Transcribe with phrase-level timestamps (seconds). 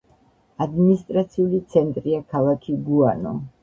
[0.65, 3.41] ადმინისტრაციული ცენტრია ქალაქი გუანო.